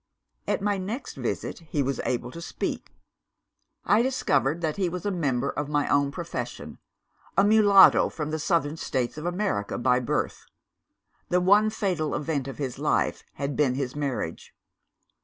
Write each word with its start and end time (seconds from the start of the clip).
"At 0.47 0.63
my 0.63 0.79
next 0.79 1.13
visit 1.15 1.59
he 1.59 1.83
was 1.83 2.01
able 2.05 2.31
to 2.31 2.41
speak. 2.41 2.91
"I 3.85 4.01
discovered 4.01 4.61
that 4.61 4.77
he 4.77 4.89
was 4.89 5.05
a 5.05 5.11
member 5.11 5.51
of 5.51 5.69
my 5.69 5.87
own 5.89 6.09
profession 6.09 6.79
a 7.37 7.43
mulatto 7.43 8.09
from 8.09 8.31
the 8.31 8.39
Southern 8.39 8.77
States 8.77 9.15
of 9.19 9.27
America, 9.27 9.77
by 9.77 9.99
birth. 9.99 10.47
The 11.29 11.39
one 11.39 11.69
fatal 11.69 12.15
event 12.15 12.47
of 12.47 12.57
his 12.57 12.79
life 12.79 13.23
had 13.33 13.55
been 13.55 13.75
his 13.75 13.95
marriage. 13.95 14.55